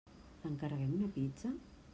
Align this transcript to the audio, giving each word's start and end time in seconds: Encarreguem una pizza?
Encarreguem 0.51 0.97
una 1.01 1.13
pizza? 1.19 1.55